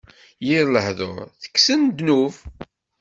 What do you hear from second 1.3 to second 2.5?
tekksen ddnub;